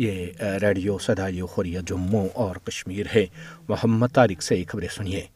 [0.00, 3.26] یہ ریڈیو سدائی خوریہ جموں اور کشمیر ہے۔
[3.68, 5.26] محمد طارق سے خبریں سنیے۔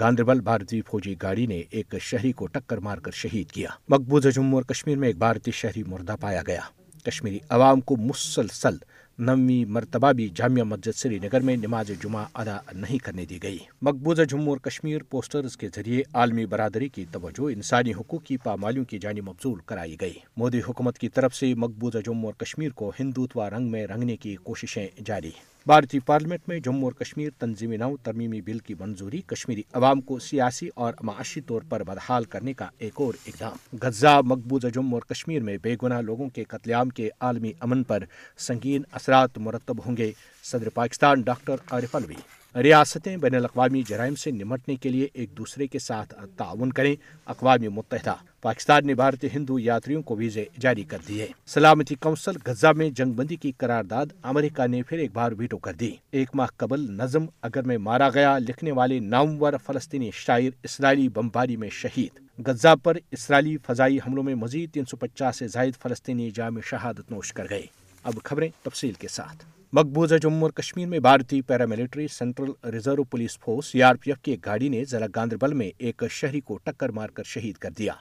[0.00, 4.54] گاندربل بھارتی فوجی گاڑی نے ایک شہری کو ٹکر مار کر شہید کیا۔ مقبوضہ جموں
[4.54, 6.60] اور کشمیر میں ایک بھارتی شہری مردہ پایا گیا۔
[7.04, 8.76] کشمیری عوام کو مسلسل
[9.18, 13.58] نویں مرتبہ بھی جامعہ مسجد سری نگر میں نماز جمعہ ادا نہیں کرنے دی گئی۔
[13.82, 18.84] مقبوضہ جموں اور کشمیر پوسٹرز کے ذریعے عالمی برادری کی توجہ انسانی حقوق کی پامالیوں
[18.84, 22.92] کی جانی مبزول کرائی گئی۔ مودی حکومت کی طرف سے مقبوضہ جموں اور کشمیر کو
[23.00, 25.30] ہندوتوا رنگ میں رنگنے کی کوششیں جاری۔
[25.66, 30.18] بھارتی پارلیمنٹ میں جموں اور کشمیر تنظیم نو، ترمیمی بل کی منظوری، کشمیری عوام کو
[30.18, 35.14] سیاسی اور معاشی طور پر بدحال کرنے کا ایک اور اقدام غزہ مقبوضہ جموں اور
[35.14, 38.02] کشمیر میں بے گناہ لوگوں کے قتل عام کے عالمی امن پر
[38.38, 42.14] سنگین اثرات مرتب ہوں گے۔ صدر پاکستان ڈاکٹر عارف الوی۔
[42.62, 47.74] ریاستیں بین الاقوامی جرائم سے نمٹنے کے لیے ایک دوسرے کے ساتھ تعاون کریں، اقوام
[47.74, 52.90] متحدہ۔ پاکستان نے بھارتی ہندو یاتریوں کو ویزے جاری کر دیے۔ سلامتی کونسل غزہ میں
[52.90, 56.80] جنگ بندی کی قرارداد امریکہ نے پھر ایک بار ویٹو کر دی۔ ایک ماہ قبل
[56.80, 62.74] نظم اگر میں مارا گیا، لکھنے والے نامور فلسطینی شاعر اسرائیلی بمباری میں شہید۔ غزہ
[62.82, 67.32] پر اسرائیلی فضائی حملوں میں مزید تین سو پچاس سے زائد فلسطینی جامع شہادت نوش
[67.32, 67.66] کر گئے۔
[68.04, 73.38] اب خبریں تفصیل کے ساتھ۔ مقبوضہ جموں اور کشمیر میں بھارتی paramilitary central reserve police
[73.38, 76.58] force C R P F کی ایک گاڑی نے ضلع گاندربل میں ایک شہری کو
[76.64, 77.92] ٹکر مار کر شہید کر دیا۔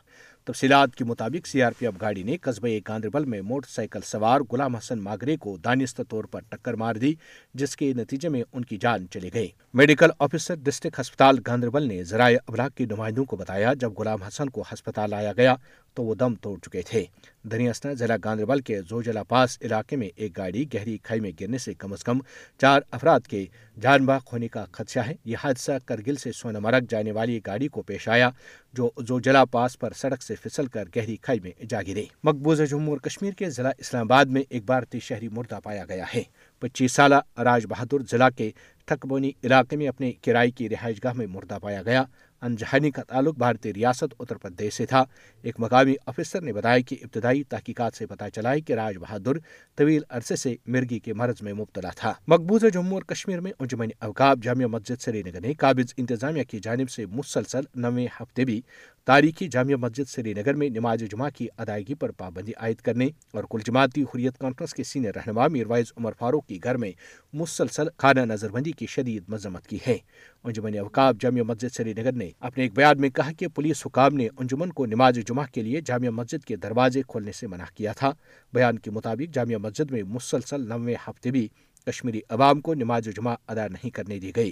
[0.45, 4.41] تفصیلات کے مطابق سی آر پی ایف گاڑی نے قصبہ گاندربل میں موٹر سائیکل سوار
[4.51, 7.13] غلام حسن ماگرے کو دانستہ طور پر ٹکر مار دی،
[7.53, 12.03] جس کے نتیجے میں ان کی جان چلی گئی۔ میڈیکل آفیسر ڈسٹرکٹ ہسپتال گاندربل نے
[12.03, 15.55] ذرائع ابلاغ کے نمائندوں کو بتایا، جب غلام حسن کو ہسپتال لایا گیا
[15.93, 17.05] تو وہ دم توڑ چکے تھے۔
[17.43, 21.73] دریاسنا ضلع گاندربل کے زوجلا پاس علاقے میں ایک گاڑی گہری کھائی میں گرنے سے
[21.73, 22.19] کم از کم
[22.61, 23.45] چار افراد کے
[23.81, 27.81] جان باغ ہونے کا خدشہ ہے۔ یہ حادثہ کرگل سے سونمرگ جانے والی گاڑی کو
[27.81, 28.29] پیش آیا،
[28.73, 32.89] جو زوجلا پاس پر سڑک سے پھسل کر گہری کھائی میں جا گرے۔ مقبوضہ جموں
[32.89, 36.23] اور کشمیر کے ضلع اسلام آباد میں ایک بھارتی شہری مردہ پایا گیا ہے۔
[36.59, 38.51] پچیس سالہ راج بہادر ضلع کے
[38.85, 42.03] تھکبونی علاقے میں اپنے کرائے کی رہائش گاہ میں مردہ پایا گیا۔
[42.41, 45.03] انجہانی کا تعلق بھارتی ریاست اتر پردیش سے تھا۔
[45.41, 49.37] ایک مقامی افسر نے بتایا کہ ابتدائی تحقیقات سے پتہ چلا ہے کہ راج بہادر
[49.75, 53.89] طویل عرصے سے مرگی کے مرض میں مبتلا تھا۔ مقبوضہ جموں اور کشمیر میں انجمن
[53.99, 58.61] اوقاب جامعہ مسجد سری نگر نے قابض انتظامیہ کی جانب سے مسلسل نویں ہفتے بھی
[59.05, 63.43] تاریخی جامعہ مسجد سری نگر میں نماز جمعہ کی ادائیگی پر پابندی عائد کرنے اور
[63.49, 66.91] کل جماعتی حریت کانفرنس کے سینئر رہنما میروائز عمر فاروق کی گھر میں
[67.33, 69.97] مسلسل خانہ نظر بندی کی شدید مذمت کی ہے۔
[70.43, 74.15] انجمن اوقاب جامعہ مسجد سری نگر نے اپنے ایک بیان میں کہا کہ پولیس حکام
[74.15, 77.91] نے انجمن کو نماز جمعہ کے لیے جامعہ مسجد کے دروازے کھولنے سے منع کیا
[77.91, 78.11] تھا۔
[78.53, 81.47] بیان کے مطابق جامعہ مسجد میں مسلسل نوے ہفتے بھی
[81.85, 84.51] کشمیری عوام کو نماز جمعہ ادا نہیں کرنے دی گئی۔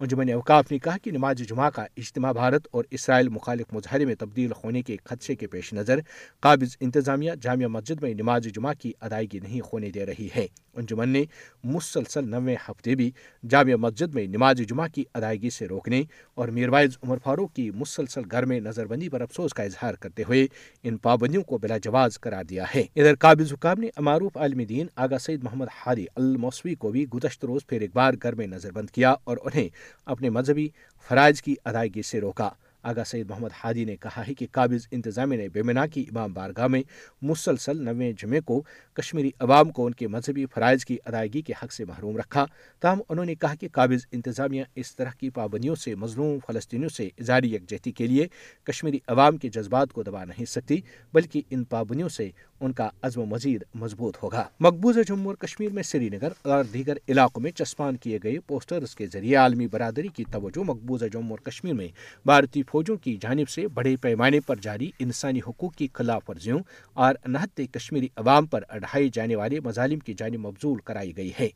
[0.00, 4.14] انجمن اوقاف نے کہا کہ نماز جمعہ کا اجتماع بھارت اور اسرائیل مخالف مظاہرے میں
[4.14, 5.98] تبدیل ہونے کے خدشے کے پیش نظر
[6.40, 11.08] قابض انتظامیہ جامعہ مسجد میں نماز جمعہ کی ادائیگی نہیں ہونے دے رہی ہے۔ انجمن
[11.08, 11.24] نے
[11.64, 13.10] مسلسل نوے ہفتے بھی
[13.48, 16.02] جامعہ مسجد میں نماز جمعہ کی ادائیگی سے روکنے
[16.34, 20.22] اور میروائز عمر فاروق کی مسلسل گھر میں نظر بندی پر افسوس کا اظہار کرتے
[20.22, 20.46] ہوئے
[20.82, 24.86] ان پابندیوں کو بلا جواز قرار دیا ہے۔ ادھر قابض حکام نے معروف عالم دین
[24.96, 28.72] آگا سعید محمد ہادی الموسوی کو بھی گزشتہ روز پھر ایک بار گھر میں نظر
[28.72, 29.68] بند کیا اور انہیں
[30.06, 30.68] اپنے مذہبی
[31.08, 32.50] فرائض کی ادائیگی سے روکا۔
[32.84, 36.66] آگا سعید محمد ہادی نے کہا ہے کہ قابض انتظامیہ نے بیمنا کی امام بارگاہ
[36.66, 36.82] میں
[37.22, 38.62] مسلسل نویں جمعے کو
[38.94, 42.46] کشمیری عوام کو ان کے مذہبی فرائض کی ادائیگی کے حق سے محروم رکھا۔
[42.80, 47.08] تاہم، انہوں نے کہا کہ قابض انتظامیہ اس طرح کی پابندیوں سے مظلوم فلسطینیوں سے
[47.18, 48.26] اظہاری یکجہتی کے لیے
[48.64, 50.80] کشمیری عوام کے جذبات کو دبا نہیں سکتی،
[51.12, 52.30] بلکہ ان پابندیوں سے
[52.60, 56.96] ان کا عزم مزید مضبوط ہوگا۔ مقبوضہ جموں اور کشمیر میں سری نگر اور دیگر
[57.08, 61.38] علاقوں میں چسپان کیے گئے پوسٹرز کے ذریعے عالمی برادری کی توجہ مقبوضہ جموں اور
[61.38, 61.88] کشمیر میں
[62.24, 66.60] بھارتی فوجوں کی جانب سے بڑے پیمانے پر جاری انسانی حقوق کی خلاف ورزیوں
[66.92, 71.48] اور نہتے کشمیری عوام پر اڑھائے جانے والے مظالم کی جانب مبزول کرائی گئی ہے۔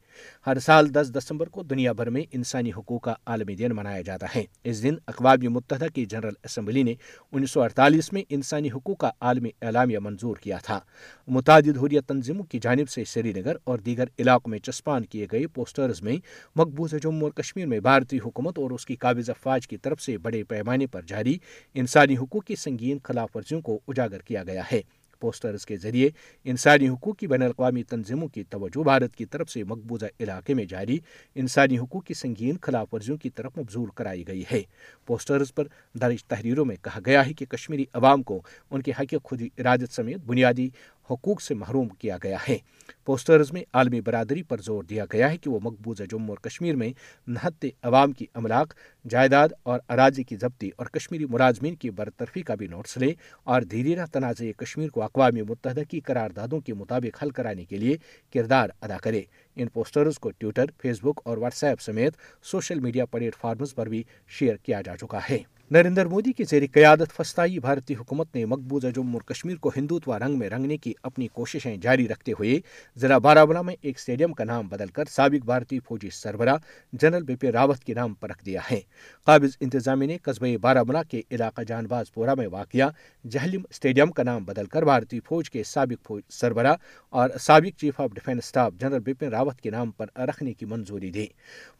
[0.46, 4.26] ہر سال دس دسمبر کو دنیا بھر میں انسانی حقوق کا عالمی دن منایا جاتا
[4.36, 6.94] ہے۔ اس دن اقوام متحدہ کی جنرل اسمبلی نے
[7.32, 10.80] انیس سو اڑتالیس میں انسانی حقوق کا عالمی اعلامیہ منظور کیا تھا۔
[11.28, 15.46] متعدد حریت تنظیموں کی جانب سے سری نگر اور دیگر علاقوں میں چسپان کیے گئے
[15.46, 16.16] پوسٹرز میں
[16.56, 20.18] مقبوضہ جموں اور کشمیر میں بھارتی حکومت اور اس کی قابض افواج کی طرف سے
[20.18, 21.38] بڑے پیمانے پر جاری
[21.74, 24.80] انسانی حقوق کی سنگین خلاف ورزیوں کو اجاگر کیا گیا ہے۔
[25.20, 26.10] پوسٹرز کے ذریعے
[26.44, 30.64] انسانی حقوق کی بین الاقوامی تنظیموں کی توجہ بھارت کی طرف سے مقبوضہ علاقے میں
[30.64, 30.98] جاری
[31.34, 34.62] انسانی حقوق کی سنگین خلاف ورزیوں کی طرف مبزول کرائی گئی ہے۔
[35.06, 35.64] پوسٹرز پر
[35.94, 39.92] درج تحریروں میں کہا گیا ہے کہ کشمیری عوام کو ان کے حق خود ارادت
[39.92, 40.68] سمیت بنیادی
[41.10, 42.58] حقوق سے محروم کیا گیا ہے۔
[43.04, 46.76] پوسٹرز میں عالمی برادری پر زور دیا گیا ہے کہ وہ مقبوضہ جموں اور کشمیر
[46.76, 46.92] میں
[47.26, 48.74] نہت عوام کی املاک،
[49.10, 53.14] جائیداد اور اراضی کی ضبطی اور کشمیری ملازمین کی برطرفی کا بھی نوٹس لے
[53.44, 57.96] اور دھیرے تنازع کشمیر کو اقوام متحدہ کی قراردادوں کے مطابق حل کرانے کے لیے
[58.34, 59.22] کردار ادا کرے۔
[59.56, 63.86] ان پوسٹرز کو ٹویٹر، فیس بک اور واٹس ایپ سمیت سوشل میڈیا پلیٹ فارمز پر
[63.86, 65.38] بھی شیئر کیا جا چکا ہے۔
[65.70, 70.18] نریندر مودی کی زیر قیادت فسطائی بھارتی حکومت نے مقبوضہ جموں اور کشمیر کو ہندوتوا
[70.18, 72.60] رنگ میں رنگنے کی اپنی کوششیں جاری رکھتے ہوئے
[72.96, 76.56] ضلع بارہ میں ایک اسٹیڈیم کا نام بدل کر سابق بھارتی فوجی سربراہ
[76.92, 78.80] جنرل بپن راوت کے نام پر رکھ دیا ہے۔
[79.24, 82.88] قابض انتظامیہ نے قصبے بارہ کے علاقہ جان باز پورہ میں واقع
[83.24, 86.74] جہلم اسٹیڈیم کا نام بدل کر بھارتی فوج کے سابق سربراہ
[87.10, 91.10] اور سابق chief of defence staff general Bipin Rawat کے نام پر رکھنے کی منظوری
[91.10, 91.26] دی۔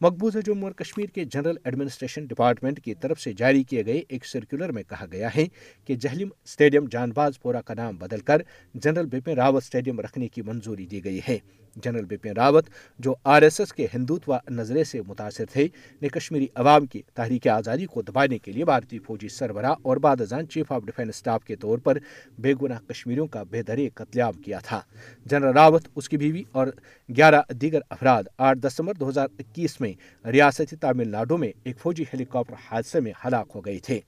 [0.01, 4.25] مقبوضہ جموں اور کشمیر کے جنرل ایڈمنسٹریشن ڈپارٹمنٹ کی طرف سے جاری کیے گئے ایک
[4.25, 5.45] سرکولر میں کہا گیا ہے
[5.85, 8.41] کہ جہلم اسٹیڈیم جان باز پورا کا نام بدل کر
[8.73, 11.39] جنرل بپن راوت اسٹیڈیم رکھنے کی منظوری دی گئی ہے۔
[11.75, 12.69] جنرل بپن راوت،
[12.99, 15.67] جو آر ایس ایس کے ہندوتوا نظرے سے متاثر تھے،
[16.01, 20.21] نے کشمیری عوام کی تحریک آزادی کو دبانے کے لیے بھارتی فوجی سربراہ اور بعد
[20.21, 21.97] ازان چیف آف ڈیفینس اسٹاف کے طور پر
[22.37, 24.81] بے گناہ کشمیریوں کا بے درے قتل عام کیا تھا۔
[25.25, 26.67] جنرل راوت، اس کی بیوی اور
[27.09, 29.93] گیارہ دیگر افراد آٹھ دسمبر دو ہزار اکیس میں
[30.31, 33.99] ریاستی تامل ناڈو میں ایک فوجی ہیلی کاپٹر حادثے میں ہلاک ہو گئے تھے۔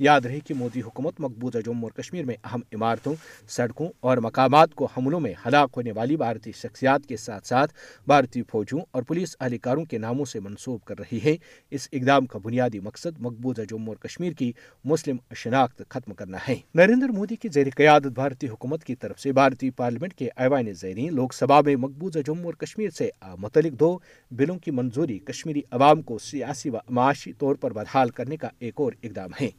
[0.00, 3.14] یاد رہے کہ مودی حکومت مقبوضہ جموں اور کشمیر میں اہم عمارتوں،
[3.48, 7.74] سڑکوں اور مقامات کو حملوں میں ہلاک ہونے والی بھارتی شخصیات کے ساتھ ساتھ
[8.06, 11.36] بھارتی فوجوں اور پولیس اہلکاروں کے ناموں سے منسوب کر رہی ہے
[11.70, 14.52] اس اقدام کا بنیادی مقصد مقبوضہ جموں اور کشمیر کی
[14.84, 19.32] مسلم شناخت ختم کرنا ہے۔ نریندر مودی کی زیر قیادت بھارتی حکومت کی طرف سے
[19.32, 23.98] بھارتی پارلیمنٹ کے ایوان زیرین لوک سبھا میں مقبوضہ جموں اور کشمیر سے متعلق دو
[24.30, 28.74] بلوں کی منظوری کشمیری عوام کو سیاسی و معاشی طور پر بدحال کرنے کا ایک
[28.76, 29.50] اور اقدام ہے۔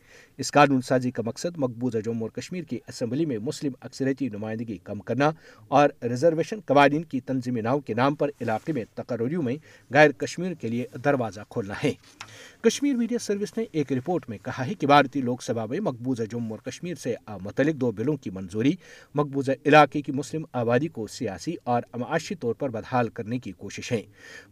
[0.41, 4.77] اس قانون سازی کا مقصد مقبوضہ جموں اور کشمیر کی اسمبلی میں مسلم اکثریتی نمائندگی
[4.83, 5.31] کم کرنا
[5.67, 9.55] اور ریزرویشن قوانین کی تنظیمی ناؤ کے نام پر علاقے میں تقرریوں میں
[9.89, 11.91] غیر کشمیر کے لیے دروازہ کھولنا ہے۔
[12.61, 16.23] کشمیر میڈیا سروس نے ایک رپورٹ میں کہا ہے کہ بھارتی لوک سبھا میں مقبوضہ
[16.23, 18.73] جموں اور کشمیر سے متعلق دو بلوں کی منظوری
[19.15, 23.91] مقبوضہ علاقے کی مسلم آبادی کو سیاسی اور معاشی طور پر بدحال کرنے کی کوشش
[23.91, 24.01] ہے۔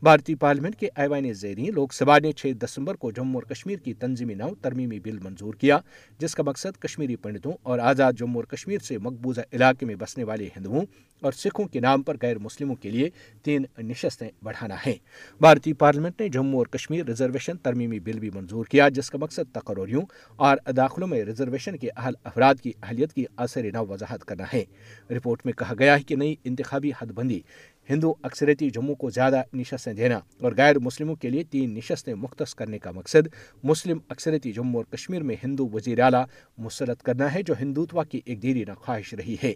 [0.02, 3.94] بھارتی پارلیمنٹ کے ایوان زیرین لوک سبھا نے چھ دسمبر کو جموں اور کشمیر کی
[3.94, 5.79] تنظیمی نو ترمیمی بل منظور کیا۔
[6.18, 10.24] جس کا مقصد کشمیری پنڈتوں اور آزاد جموں اور کشمیر سے مقبوضہ علاقے میں بسنے
[10.24, 10.86] والے ہندوؤں
[11.22, 13.10] اور سکھوں کے نام پر غیر مسلموں کے لیے
[13.44, 14.94] تین نشستیں بڑھانا ہے
[15.42, 19.54] بھارتی پارلیمنٹ نے جموں اور کشمیر ریزرویشن ترمیمی بل بھی منظور کیا، جس کا مقصد
[19.54, 20.02] تقرریوں
[20.36, 24.64] اور داخلوں میں ریزرویشن کے اہل افراد کی اہلیت کی اثر نو وضاحت کرنا ہے۔
[25.12, 27.42] رپورٹ میں کہا گیا ہے کہ نئی انتخابی حد بندی
[27.90, 32.56] ہندو اکثریتی جموں کو زیادہ نشستیں دینا اور غیر مسلموں کے لیے تین نشستیں مختص
[32.56, 33.28] کرنے کا مقصد
[33.64, 36.26] مسلم اکثریتی جموں اور کشمیر میں ہندو وزیر اعلیٰ
[36.58, 39.54] مسلط کرنا ہے جو ہندوتوا کی ایک دیرینہ خواہش رہی ہے۔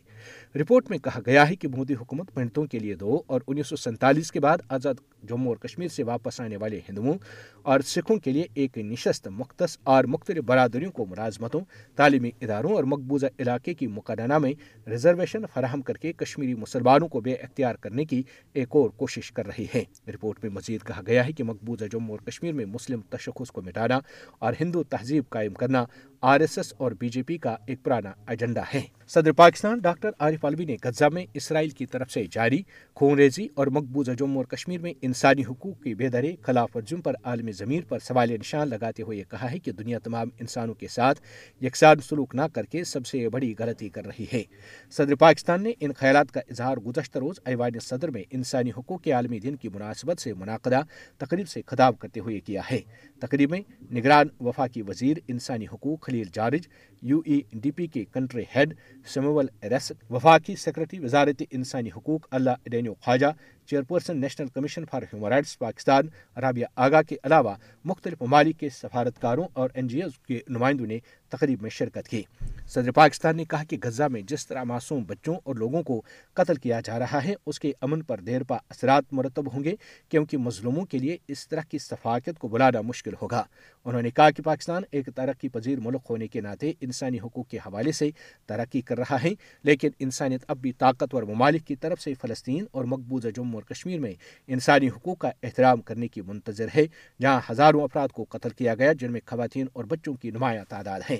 [0.56, 3.76] رپورٹ میں کہا گیا ہے کہ مودی حکومت پنڈتوں کے لیے دو اور انیس سو
[3.76, 4.94] سینتالیس کے بعد آزاد
[5.30, 7.18] جموں اور کشمیر سے واپس آنے والے ہندوؤں
[7.62, 11.62] اور سکھوں کے لیے ایک نشست مختص اور مختلف برادریوں کو ملازمتوں،
[11.96, 14.54] تعلیمی اداروں اور مقبوضہ علاقے کی مقدمہ میں
[14.88, 18.22] ریزرویشن فراہم کر کے کشمیری مسلمانوں کو بے اختیار کرنے کی
[18.54, 22.10] ایک اور کوشش کر رہی ہے رپورٹ میں مزید کہا گیا ہے کہ مقبوضہ جموں
[22.10, 24.00] اور کشمیر میں مسلم تشخص کو مٹانا
[24.40, 25.86] اور ہندو تہذیب قائم کرنا
[26.26, 30.10] آر ایس ایس اور بی جے پی کا ایک پرانا ایجنڈا ہے۔ صدر پاکستان ڈاکٹر
[30.20, 32.62] عارف علوی نے غزہ میں اسرائیل کی طرف سے جاری
[32.94, 37.02] خون ریزی اور مقبوضہ جموں اور کشمیر میں انسانی حقوق کی بے درے خلاف ورزیوں
[37.02, 40.88] پر عالمی ضمیر پر سوال نشان لگاتے ہوئے کہا ہے کہ دنیا تمام انسانوں کے
[40.88, 41.22] ساتھ
[41.64, 44.44] یکساں سلوک نہ کر کے سب سے بڑی غلطی کر رہی ہے۔
[44.92, 49.12] صدر پاکستان نے ان خیالات کا اظہار گزشتہ روز ایوان صدر میں انسانی حقوق کے
[49.12, 50.82] عالمی دن کی مناسبت سے منعقدہ
[51.18, 52.80] تقریب سے خطاب کرتے ہوئے کیا ہے۔
[53.20, 56.68] تقریب میں نگران وفاقی وزیر انسانی حقوق Khalil George
[57.06, 58.74] U N D P کے کنٹری ہیڈ
[59.14, 63.28] سمول ریسک وفاقی سیکرٹری وزارت انسانی حقوق Allah Dino Khawaja
[63.66, 66.08] chairperson national commission for human rights Pakistan,
[66.42, 67.56] Rabia Agha کے علاوہ
[67.86, 72.24] مختلف ممالک کے سفارتکاروں اور این جی اوز کے نمائندوں نے تقریب میں شرکت کی۔
[72.68, 76.02] صدر پاکستان نے کہا کہ غزہ میں جس طرح معصوم بچوں اور لوگوں کو
[76.34, 79.76] قتل کیا جا رہا ہے، اس کے امن پر دیر پا اثرات مرتب ہوں گے،
[80.10, 83.44] کیونکہ مظلوموں کے لیے اس طرح کی ثفاقت کو بلانا مشکل ہوگا۔
[83.86, 87.58] انہوں نے کہا کہ پاکستان ایک ترقی پذیر ملک ہونے کے ناطے انسانی حقوق کے
[87.58, 88.10] حوالے سے
[88.46, 89.30] ترقی کر رہا ہے۔
[89.64, 94.00] لیکن انسانیت اب بھی طاقتور ممالک کی طرف سے فلسطین اور مقبوضہ جموں اور کشمیر
[94.00, 94.14] میں
[94.48, 96.86] انسانی حقوق کا احترام کرنے کی منتظر ہے،
[97.22, 101.02] جہاں ہزاروں افراد کو قتل کیا گیا، جن میں خواتین اور بچوں کی نمایاں تعداد
[101.10, 101.18] ہے۔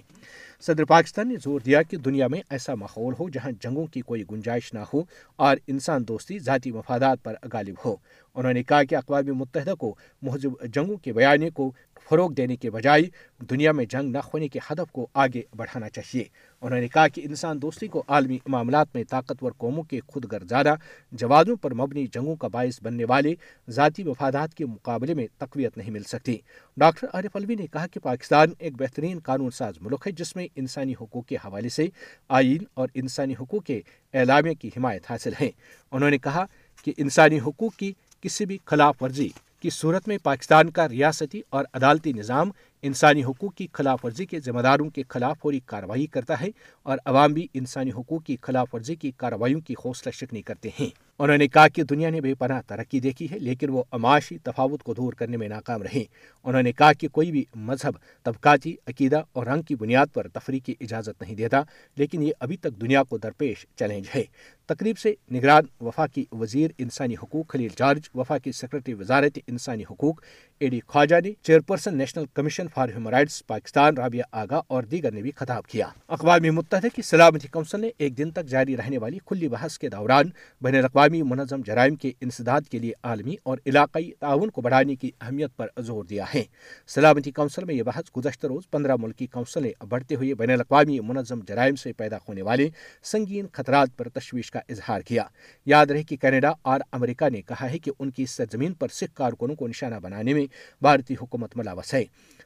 [0.66, 4.24] صدر پاکستان نے زور دیا کہ دنیا میں ایسا ماحول ہو جہاں جنگوں کی کوئی
[4.32, 5.04] گنجائش نہ ہو
[5.36, 7.96] اور انسان دوستی ذاتی مفادات پر غالب ہو۔
[8.36, 11.72] انہوں نے کہا کہ اقوام متحدہ کو مہذب جنگوں کے بیانے کو
[12.10, 13.02] فروغ دینے کے بجائے
[13.50, 16.24] دنیا میں جنگ نہ ہونے کے ہدف کو آگے بڑھانا چاہیے۔
[16.64, 20.76] انہوں نے کہا کہ انسان دوستی کو عالمی معاملات میں طاقتور قوموں کے خود گرزادہ
[21.12, 23.34] جوادوں پر مبنی جنگوں کا باعث بننے والے
[23.70, 26.38] ذاتی مفادات کے مقابلے میں تقویت نہیں مل سکتی۔
[26.78, 30.48] ڈاکٹر عارف الوی نے کہا کہ پاکستان ایک بہترین قانون ساز ملک ہے جس میں
[30.56, 31.88] انسانی حقوق کے حوالے سے
[32.30, 33.82] آئین اور انسانی حقوق کے
[34.14, 35.50] اعلامیہ کی حمایت حاصل ہے۔
[35.92, 36.46] انہوں نے کہا
[36.86, 39.30] کہ انسانی حقوق کی کسی بھی خلاف ورزی
[39.60, 42.52] کی صورت میں پاکستان کا ریاستی اور عدالتی نظام
[42.86, 46.48] انسانی حقوق کی خلاف ورزی کے ذمہ داروں کے خلاف فوری کارروائی کرتا ہے
[46.84, 50.90] اور عوام بھی انسانی حقوق کی خلاف ورزی کی کارروائیوں کی حوصلہ شکنی کرتے ہیں۔
[51.20, 54.84] انہوں نے کہا کہ دنیا نے بے پناہ ترقی دیکھی ہے، لیکن وہ اماشی تفاوت
[54.84, 56.04] کو دور کرنے میں ناکام رہے
[56.44, 60.60] انہوں نے کہا کہ کوئی بھی مذہب طبقاتی، عقیدہ اور رنگ کی بنیاد پر تفریح
[60.66, 61.62] کی اجازت نہیں دیتا،
[61.98, 64.24] لیکن یہ ابھی تک دنیا کو درپیش چیلنج ہے۔
[64.70, 70.22] تقریب سے نگران وفاقی وزیر انسانی حقوق خلیل جارج وفاقی سیکرٹری وزارت انسانی حقوق
[70.60, 75.12] اے ڈی خواجہ نے chairperson national commission for human rights Pakistan, Rabia Agha اور دیگر
[75.12, 78.98] نے بھی خطاب کیا۔ اقوام متحدہ کی سلامتی کونسل نے ایک دن تک جاری رہنے
[78.98, 80.30] والی کھلی بحث کے دوران
[80.62, 85.12] بین الاقوامی منظم جرائم کے انسداد کے لیے عالمی اور علاقائی تعاون کو بڑھانے کی
[85.22, 86.44] اہمیت پر زور دیا ہے۔
[86.88, 91.40] سلامتی کونسل میں یہ بحث گزشتہ روز پندرہ ملکی کونسلیں بڑھتے ہوئے بین الاقوامی منظم
[91.48, 92.70] جرائم سے پیدا ہونے والے
[93.04, 95.24] سنگین خطرات پر تشویش کا اظہار کیا۔
[95.66, 99.16] یاد رہے کہ کینیڈا اور امریکہ نے کہا ہے کہ ان کی سرزمین پر سکھ
[99.16, 100.46] کارکنوں کو نشانہ بنانے میں
[100.82, 102.04] بھارتی حکومت ملاوس ہے۔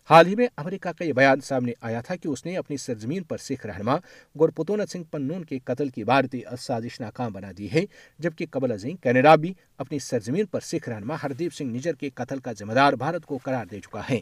[0.10, 3.24] حال ہی میں امریکہ کا یہ بیان سامنے آیا تھا کہ اس نے اپنی سرزمین
[3.24, 3.98] پر سکھ رہنما
[4.40, 7.84] گرپتونت سنگھ پنون کے قتل کی بھارتی سازش ناکام بنا دی ہے،
[8.20, 12.40] جبکہ قبل ازیں کینیڈا بھی اپنی سرزمین پر سکھ رہنما ہردیپ سنگھ نجر کے قتل
[12.40, 14.20] کا ذمہ دار بھارت کو قرار دے چکا ہے۔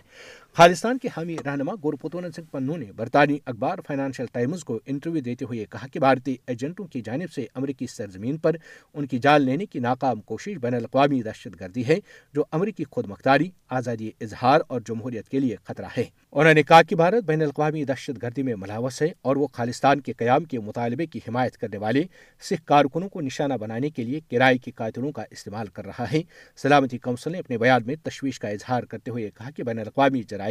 [0.57, 5.45] خالستان کے حامی رہنما گورپتون سنگھ پنو نے برطانوی اخبار فائنانشل ٹائمز کو انٹرویو دیتے
[5.45, 8.55] ہوئے کہا کہ بھارتی ایجنٹوں کی جانب سے امریکی سرزمین پر
[8.93, 11.95] ان کی جال لینے کی ناکام کوشش بین الاقوامی دہشت گردی ہے،
[12.33, 16.81] جو امریکی خود مختاری، آزادی اظہار اور جمہوریت کے لیے خطرہ ہے۔ انہوں نے کہا
[16.81, 20.59] کہ بھارت بین الاقوامی دہشت گردی میں ملاوس ہے اور وہ خالستان کے قیام کے
[20.59, 22.03] مطالبے کی حمایت کرنے والے
[22.41, 26.21] سکھ کارکنوں کو نشانہ بنانے کے لیے کرائے کے قاتلوں کا استعمال کر رہا ہے۔
[26.55, 30.23] سلامتی کونسل نے اپنے بیان میں تشویش کا اظہار کرتے ہوئے کہا کہ بین الاقوامی
[30.23, 30.44] جرائم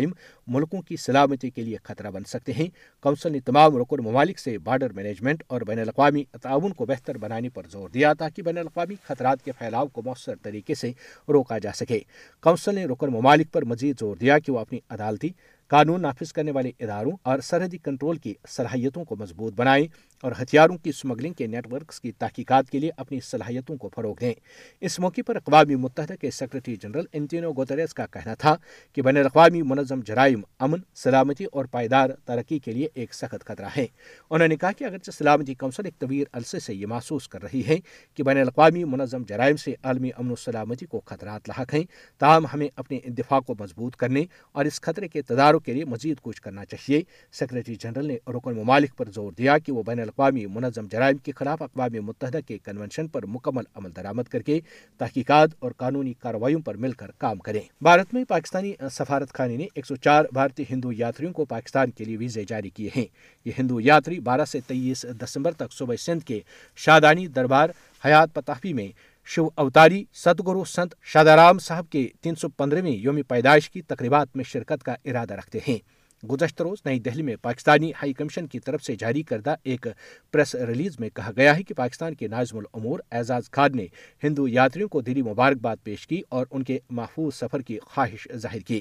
[0.46, 2.66] ملکوں کی سلامتی کے لیے خطرہ بن سکتے ہیں۔
[3.02, 7.48] کونسل نے تمام رکن ممالک سے بارڈر مینجمنٹ اور بین الاقوامی تعاون کو بہتر بنانے
[7.48, 10.92] پر زور دیا تاکہ بین الاقوامی خطرات کے پھیلاؤ کو مؤثر طریقے سے
[11.28, 12.00] روکا جا سکے۔
[12.42, 15.28] کونسل نے رکن ممالک پر مزید زور دیا کہ وہ اپنی عدالتی
[15.66, 19.86] قانون نافذ کرنے والے اداروں اور سرحدی کنٹرول کی صلاحیتوں کو مضبوط بنائیں۔
[20.24, 24.14] اور ہتھیاروں کی اسمگلنگ کے نیٹ ورکس کی تحقیقات کے لیے اپنی صلاحیتوں کو فروغ
[24.20, 24.34] دیں۔
[24.80, 28.56] اس موقع پر اقوام متحدہ کے سیکرٹری جنرل انتینو گوتریس کا کہنا تھا
[28.92, 33.68] کہ بین الاقوامی منظم جرائم امن، سلامتی اور پائیدار ترقی کے لیے ایک سخت خطرہ
[33.76, 33.86] ہے۔
[34.30, 37.62] انہوں نے کہا کہ اگرچہ سلامتی کونسل ایک طویل عرصے سے یہ محسوس کر رہی
[37.66, 37.76] ہے
[38.14, 41.84] کہ بین الاقوامی منظم جرائم سے عالمی امن و سلامتی کو خطرات لاحق ہیں،
[42.18, 46.16] تاہم ہمیں اپنے دفاع کو مضبوط کرنے اور اس خطرے کے تدارک کے لیے مزید
[46.22, 47.02] کچھ کرنا چاہیے۔
[47.32, 51.16] سیکرٹری جنرل نے رکن ممالک پر زور دیا کہ وہ بین الاقوامی اقوام منظم جرائم
[51.16, 54.60] کے خلاف اقوام متحدہ کے کنونشن پر مکمل عمل درآمد کر کے
[54.98, 59.66] تحقیقات اور قانونی کارروائیوں پر مل کر کام کریں۔ بھارت میں پاکستانی سفارت خانے نے
[59.74, 63.04] ایک سو چار بھارتی ہندو یاتریوں کو پاکستان کے لیے ویزے جاری کیے ہیں۔
[63.44, 66.40] یہ ہندو یاتری بارہ سے تیئیس دسمبر تک صبح سندھ کے
[66.76, 67.70] شادانی دربار
[68.04, 68.88] حیات پتافی میں
[69.26, 74.44] شیو اوتاری ستگرو سنت شادارام صاحب کے تین سو پندرہویں یوم پیدائش کی تقریبات میں
[74.44, 78.82] شرکت کا ارادہ رکھتے ہیں۔ گزشتہ روز نئی دہلی میں پاکستانی ہائی کمیشن کی طرف
[78.82, 79.86] سے جاری کردہ ایک
[80.32, 83.86] پریس ریلیز میں کہا گیا ہے کہ پاکستان کے نازم العمور اعزاز خان نے
[84.22, 88.58] ہندو یاتریوں کو دلی مبارکباد پیش کی اور ان کے محفوظ سفر کی خواہش ظاہر
[88.58, 88.80] کی۔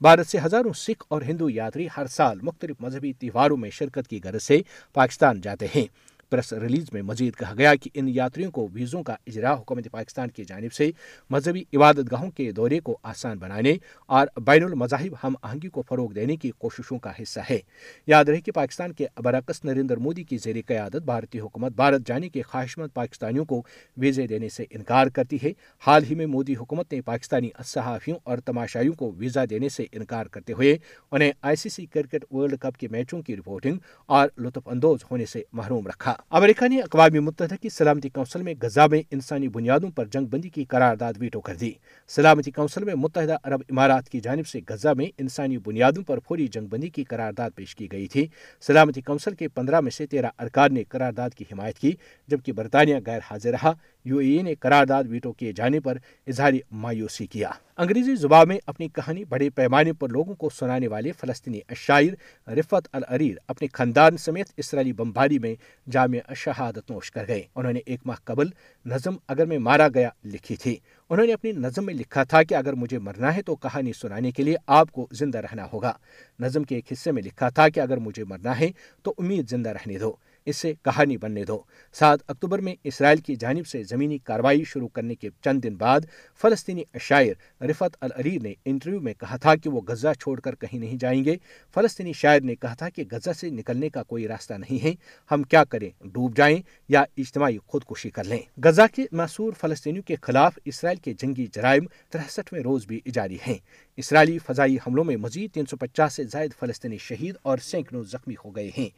[0.00, 4.20] بھارت سے ہزاروں سکھ اور ہندو یاتری ہر سال مختلف مذہبی تہواروں میں شرکت کی
[4.24, 4.58] غرض سے
[4.92, 5.86] پاکستان جاتے ہیں۔
[6.32, 10.30] پریس ریلیز میں مزید کہا گیا کہ ان یاتریوں کو ویزوں کا اجرا حکومت پاکستان
[10.30, 10.90] کی جانب سے
[11.30, 13.74] مذہبی عبادت گاہوں کے دورے کو آسان بنانے
[14.06, 17.58] اور بین المذاہب ہم آہنگی کو فروغ دینے کی کوششوں کا حصہ ہے۔
[18.06, 22.28] یاد رہے کہ پاکستان کے برعکس نریندر مودی کی زیر قیادت بھارتی حکومت بھارت جانے
[22.28, 23.62] کے خواہش مند پاکستانیوں کو
[23.96, 25.52] ویزے دینے سے انکار کرتی ہے۔
[25.86, 30.26] حال ہی میں مودی حکومت نے پاکستانی صحافیوں اور تماشائیوں کو ویزا دینے سے انکار
[30.26, 30.78] کرتے ہوئے
[31.10, 35.26] انہیں I C C cricket world cup کے میچوں کی رپورٹنگ اور لطف اندوز ہونے
[35.26, 39.90] سے محروم رکھا۔ امریکہ نے اقوام متحدہ کی سلامتی کونسل میں غزہ میں انسانی بنیادوں
[39.90, 41.72] پر جنگ بندی کی قرارداد ویٹو کر دی۔
[42.08, 46.46] سلامتی کونسل میں متحدہ عرب امارات کی جانب سے غزہ میں انسانی بنیادوں پر فوری
[46.46, 48.26] جنگ بندی کی قرارداد پیش کی گئی تھی۔
[48.60, 51.92] سلامتی کونسل کے پندرہ میں سے تیرہ ارکان نے قرارداد کی حمایت کی،
[52.28, 53.72] جبکہ برطانیہ غیر حاضر رہا۔
[54.04, 58.88] یو اے نے قرارداد ویٹو کیے جانے پر اظہار مایوسی کیا۔ انگریزی زبان میں اپنی
[58.88, 64.48] کہانی بڑے پیمانے پر لوگوں کو سنانے والے فلسطینی شاعر رفت العریر اپنے خاندان سمیت
[64.56, 65.54] اسرائیلی بمباری میں
[65.90, 68.46] جامع شہادت نوش کر گئے۔ انہوں نے ایک ماہ قبل
[68.86, 70.76] نظم اگر میں مارا گیا لکھی تھی۔
[71.10, 74.30] انہوں نے اپنی نظم میں لکھا تھا کہ اگر مجھے مرنا ہے تو کہانی سنانے
[74.30, 75.92] کے لیے آپ کو زندہ رہنا ہوگا۔
[76.40, 78.70] نظم کے ایک حصے میں لکھا تھا کہ اگر مجھے مرنا ہے
[79.02, 80.12] تو امید زندہ رہنے دو۔
[80.46, 84.88] اس سے کہانی بننے دو۔ سات اکتوبر میں اسرائیل کی جانب سے زمینی کاروائی شروع
[84.88, 86.00] کرنے کے چند دن بعد
[86.40, 90.78] فلسطینی شاعر رفت العریر نے انٹرویو میں کہا تھا کہ وہ غزہ چھوڑ کر کہیں
[90.78, 91.36] نہیں جائیں گے۔
[91.74, 94.94] فلسطینی شاعر نے کہا تھا کہ غزہ سے نکلنے کا کوئی راستہ نہیں ہے۔
[95.30, 100.14] ہم کیا کریں؟ ڈوب جائیں یا اجتماعی خودکشی کر لیں؟ غزہ کے معصور فلسطینیوں کے
[100.22, 103.58] خلاف اسرائیل کے جنگی جرائم ترسٹھویں روز بھی جاری ہیں۔
[103.96, 108.34] اسرائیلی فضائی حملوں میں مزید تین سو پچاس سے زائد فلسطینی شہید اور سینکڑوں زخمی
[108.44, 108.88] ہو گئے ہیں۔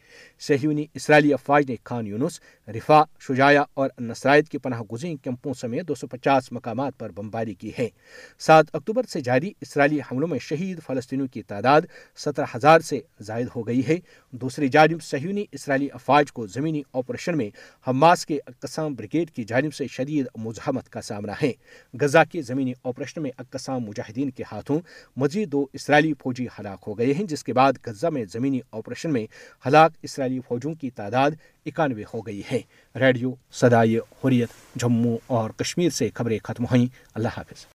[0.40, 5.88] سہیونی اسرائیلی افواج نے خان یونس رفا شجایا اور نسرائد کے پناہ گزین کیمپوں سمیت
[5.88, 7.88] دو سو پچاس مقامات پر بمباری کی ہے
[8.38, 11.80] سات اکتوبر سے جاری اسرائیلی حملوں میں شہید فلسطینیوں کی تعداد
[12.16, 13.96] سترہ ہزار سے زائد ہو گئی ہے۔
[14.30, 17.50] دوسری جانب سہیونی اسرائیلی افواج کو زمینی آپریشن میں
[17.88, 21.52] حماس کے اقسام بریگیڈ کی جانب سے شدید مزاحمت کا سامنا ہے۔
[22.00, 24.80] غزہ کے زمینی آپریشن میں اقسام مجاہدین کے ہاتھوں
[25.16, 29.12] مزید دو اسرائیلی فوجی ہلاک ہو گئے ہیں، جس کے بعد غزہ میں زمینی آپریشن
[29.12, 29.26] میں
[29.66, 31.30] ہلاک اسرائیلی فوجوں کی تعداد
[31.66, 32.60] اکانوے ہو گئی ہے۔
[32.96, 37.73] ریڈیو سدائے حریت، جموں اور کشمیر سے خبریں ختم ہوئیں۔ اللہ حافظ۔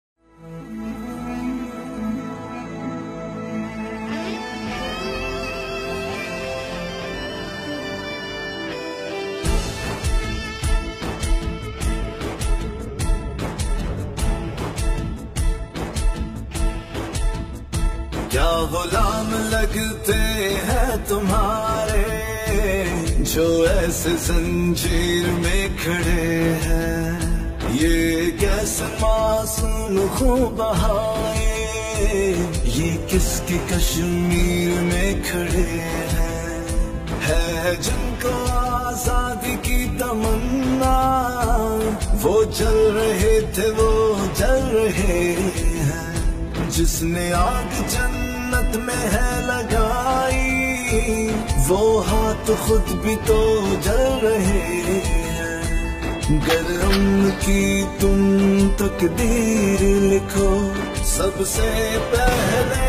[19.75, 20.15] لگتے
[20.55, 22.05] ہیں تمہارے،
[23.35, 27.19] جو ایسے زنجیر میں کھڑے ہیں۔
[27.73, 32.35] یہ کیسے معصوم خوب بہائے،
[32.65, 35.81] یہ کس کی کشمیر میں کھڑے
[36.13, 36.65] ہیں؟
[37.29, 40.99] ہے جن کو آزادی کی تمنا،
[42.23, 46.15] وہ جل رہے تھے، وہ جل رہے ہیں۔
[46.71, 47.83] جس نے آگ
[48.49, 51.29] جنت میں ہے لگائی۔
[51.69, 55.65] وہ ہاتھ خود بھی تو جل رہے ہیں۔
[56.31, 60.73] گرم کی تم تقدیر لکھو۔
[61.05, 62.88] سب سے پہلے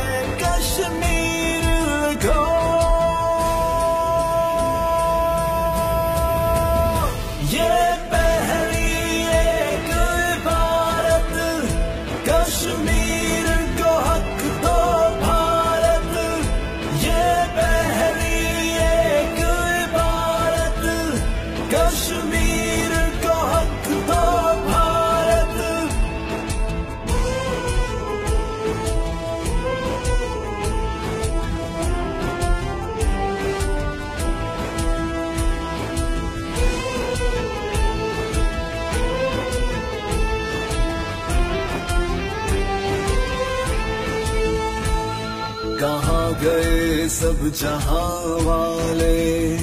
[47.54, 49.58] جہاں والے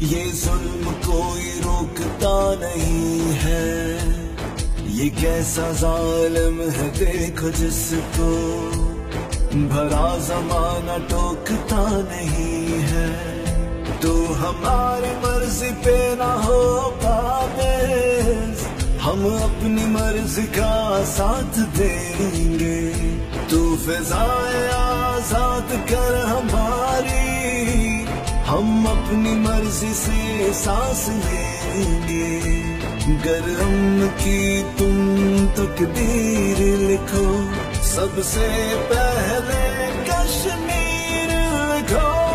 [0.00, 3.98] یہ ظلم کوئی روکتا نہیں ہے۔
[4.84, 8.70] یہ کیسا ظالم ہے دیکھو جس کو
[9.54, 13.42] بھرا زمانہ ٹوکتا نہیں ہے۔
[14.00, 18.54] تو ہماری مرضی پہ نہ ہو پابند
[19.06, 22.92] ہم اپنی مرضی کا ساتھ دیں گے۔
[23.48, 28.04] تو فضائے آزاد کر ہماری۔
[28.48, 32.40] ہم اپنی مرضی سے سانس لیں گے۔
[33.24, 37.42] گرم کی تم تقدیر لکھو۔
[37.82, 41.28] سب سے پہلے کشمیر
[41.76, 42.25] لکھو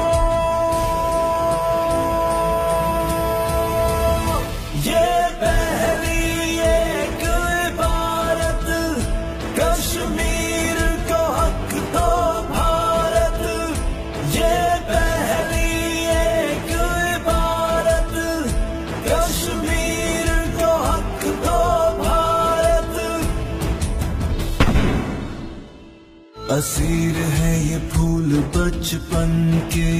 [26.61, 29.99] اسیر ہے یہ پھول بچپن کے،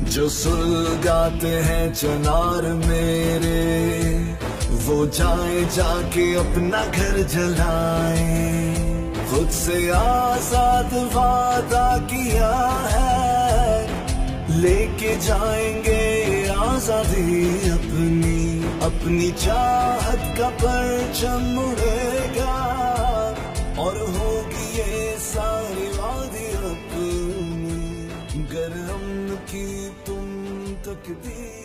[0.00, 4.00] جو سلگاتے ہیں چنار میرے،
[4.84, 8.74] وہ جائے جا کے اپنا گھر جلائے۔
[9.30, 13.86] خود سے آزاد وعدہ کیا ہے،
[14.48, 16.24] لے کے جائیں گے
[16.56, 18.43] آزادی اپنی۔
[18.84, 22.56] اپنی چاہت کا پرچم اڑے گا
[23.76, 28.08] اور ہوگی یہ ساری وادی اپنی
[28.52, 31.63] گر ہم کی تم تقدیر